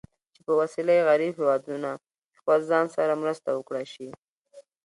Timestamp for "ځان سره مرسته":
2.71-3.49